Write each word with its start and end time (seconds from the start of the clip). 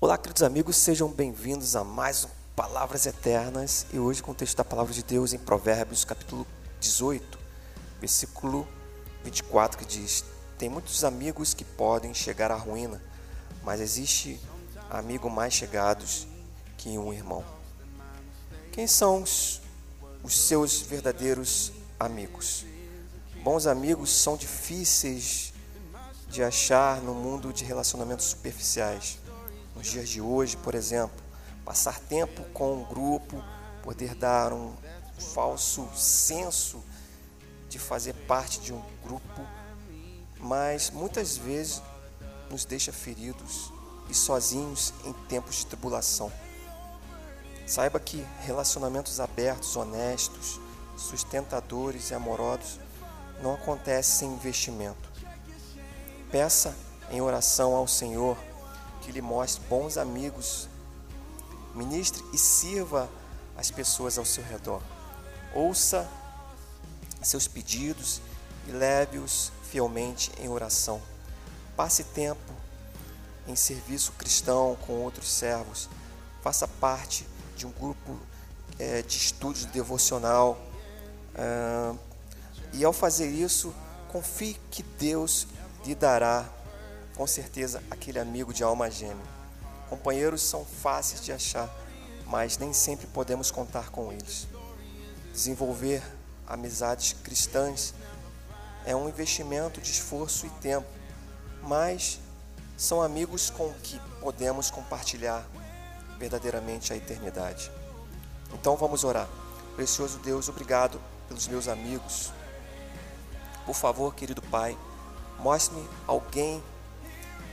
Olá, 0.00 0.16
queridos 0.16 0.44
amigos, 0.44 0.76
sejam 0.76 1.08
bem-vindos 1.08 1.74
a 1.74 1.82
mais 1.82 2.24
um 2.24 2.28
Palavras 2.54 3.04
Eternas 3.04 3.84
e 3.92 3.98
hoje 3.98 4.22
com 4.22 4.30
o 4.30 4.34
texto 4.34 4.56
da 4.56 4.64
Palavra 4.64 4.94
de 4.94 5.02
Deus 5.02 5.32
em 5.32 5.38
Provérbios, 5.38 6.04
capítulo 6.04 6.46
18, 6.78 7.36
versículo 7.98 8.64
24, 9.24 9.76
que 9.76 9.84
diz: 9.84 10.24
Tem 10.56 10.68
muitos 10.68 11.02
amigos 11.02 11.52
que 11.52 11.64
podem 11.64 12.14
chegar 12.14 12.52
à 12.52 12.54
ruína, 12.54 13.02
mas 13.64 13.80
existe 13.80 14.40
amigo 14.88 15.28
mais 15.28 15.52
chegados 15.52 16.28
que 16.76 16.96
um 16.96 17.12
irmão. 17.12 17.44
Quem 18.70 18.86
são 18.86 19.24
os, 19.24 19.60
os 20.22 20.38
seus 20.38 20.80
verdadeiros 20.80 21.72
amigos? 21.98 22.64
Bons 23.42 23.66
amigos 23.66 24.12
são 24.12 24.36
difíceis 24.36 25.52
de 26.28 26.40
achar 26.40 27.02
no 27.02 27.14
mundo 27.14 27.52
de 27.52 27.64
relacionamentos 27.64 28.26
superficiais 28.26 29.18
nos 29.78 29.86
dias 29.86 30.08
de 30.08 30.20
hoje, 30.20 30.56
por 30.56 30.74
exemplo, 30.74 31.24
passar 31.64 32.00
tempo 32.00 32.42
com 32.52 32.74
um 32.74 32.84
grupo, 32.84 33.42
poder 33.80 34.12
dar 34.12 34.52
um 34.52 34.74
falso 35.32 35.88
senso 35.94 36.82
de 37.68 37.78
fazer 37.78 38.12
parte 38.26 38.58
de 38.58 38.72
um 38.72 38.82
grupo, 39.04 39.40
mas 40.40 40.90
muitas 40.90 41.36
vezes 41.36 41.80
nos 42.50 42.64
deixa 42.64 42.92
feridos 42.92 43.72
e 44.10 44.14
sozinhos 44.14 44.92
em 45.04 45.12
tempos 45.28 45.56
de 45.56 45.66
tribulação. 45.66 46.32
Saiba 47.64 48.00
que 48.00 48.26
relacionamentos 48.40 49.20
abertos, 49.20 49.76
honestos, 49.76 50.58
sustentadores 50.96 52.10
e 52.10 52.14
amorosos 52.14 52.80
não 53.40 53.54
acontecem 53.54 54.28
sem 54.28 54.36
investimento. 54.36 55.08
Peça 56.32 56.74
em 57.12 57.20
oração 57.20 57.76
ao 57.76 57.86
Senhor 57.86 58.36
que 59.08 59.12
lhe 59.12 59.22
mostre 59.22 59.64
bons 59.70 59.96
amigos. 59.96 60.68
Ministre 61.74 62.22
e 62.30 62.36
sirva 62.36 63.08
as 63.56 63.70
pessoas 63.70 64.18
ao 64.18 64.24
seu 64.26 64.44
redor. 64.44 64.82
Ouça 65.54 66.06
seus 67.22 67.48
pedidos 67.48 68.20
e 68.66 68.70
leve-os 68.70 69.50
fielmente 69.62 70.30
em 70.38 70.50
oração. 70.50 71.00
Passe 71.74 72.04
tempo 72.04 72.52
em 73.46 73.56
serviço 73.56 74.12
cristão 74.12 74.76
com 74.86 74.92
outros 74.92 75.30
servos. 75.30 75.88
Faça 76.42 76.68
parte 76.68 77.26
de 77.56 77.66
um 77.66 77.70
grupo 77.70 78.14
é, 78.78 79.00
de 79.00 79.16
estudos 79.16 79.64
devocional. 79.64 80.60
Ah, 81.34 81.94
e 82.74 82.84
ao 82.84 82.92
fazer 82.92 83.30
isso, 83.30 83.74
confie 84.08 84.60
que 84.70 84.82
Deus 84.82 85.46
lhe 85.86 85.94
dará 85.94 86.46
com 87.18 87.26
certeza 87.26 87.82
aquele 87.90 88.20
amigo 88.20 88.54
de 88.54 88.62
alma 88.62 88.88
gêmea. 88.88 89.26
Companheiros 89.90 90.40
são 90.40 90.64
fáceis 90.64 91.20
de 91.20 91.32
achar, 91.32 91.68
mas 92.24 92.56
nem 92.58 92.72
sempre 92.72 93.08
podemos 93.08 93.50
contar 93.50 93.90
com 93.90 94.12
eles. 94.12 94.46
Desenvolver 95.32 96.00
amizades 96.46 97.16
cristãs 97.24 97.92
é 98.86 98.94
um 98.94 99.08
investimento 99.08 99.80
de 99.80 99.90
esforço 99.90 100.46
e 100.46 100.50
tempo, 100.60 100.86
mas 101.60 102.20
são 102.76 103.02
amigos 103.02 103.50
com 103.50 103.74
que 103.82 104.00
podemos 104.20 104.70
compartilhar 104.70 105.44
verdadeiramente 106.20 106.92
a 106.92 106.96
eternidade. 106.96 107.68
Então 108.54 108.76
vamos 108.76 109.02
orar. 109.02 109.28
Precioso 109.74 110.18
Deus, 110.20 110.48
obrigado 110.48 111.00
pelos 111.26 111.48
meus 111.48 111.66
amigos. 111.66 112.30
Por 113.66 113.74
favor, 113.74 114.14
querido 114.14 114.40
Pai, 114.40 114.78
mostre-me 115.40 115.84
alguém 116.06 116.62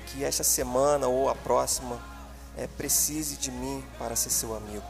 que 0.06 0.24
esta 0.24 0.44
semana 0.44 1.08
ou 1.08 1.30
a 1.30 1.36
próxima 1.36 2.00
é, 2.58 2.68
precise 2.68 3.38
de 3.38 3.52
mim 3.52 3.84
para 3.98 4.16
ser 4.16 4.30
seu 4.30 4.56
amigo. 4.56 4.86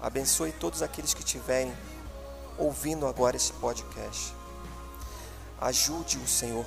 Abençoe 0.00 0.52
todos 0.52 0.82
aqueles 0.82 1.14
que 1.14 1.20
estiverem 1.20 1.72
ouvindo 2.58 3.06
agora 3.06 3.36
esse 3.36 3.52
podcast. 3.54 4.34
Ajude 5.60 6.18
o 6.18 6.26
Senhor 6.26 6.66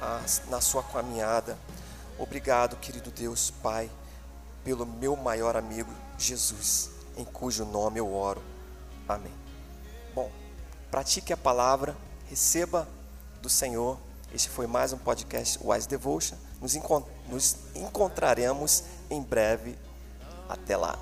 a, 0.00 0.20
na 0.48 0.60
sua 0.60 0.82
caminhada. 0.82 1.58
Obrigado, 2.18 2.76
querido 2.76 3.10
Deus, 3.10 3.50
Pai, 3.50 3.90
pelo 4.64 4.86
meu 4.86 5.16
maior 5.16 5.56
amigo 5.56 5.92
Jesus, 6.18 6.90
em 7.16 7.24
cujo 7.24 7.64
nome 7.64 8.00
eu 8.00 8.12
oro. 8.12 8.42
Amém. 9.08 9.32
Bom, 10.14 10.30
pratique 10.90 11.32
a 11.32 11.36
palavra, 11.36 11.96
receba 12.28 12.88
do 13.40 13.48
Senhor. 13.48 13.98
Este 14.34 14.48
foi 14.48 14.66
mais 14.66 14.92
um 14.92 14.98
podcast 14.98 15.58
Wise 15.62 15.86
Devotion. 15.86 16.36
Nos, 16.66 16.74
encont 16.74 17.04
nos 17.28 17.56
encontraremos 17.76 18.82
em 19.08 19.22
breve. 19.22 19.78
Até 20.48 20.76
lá. 20.76 20.98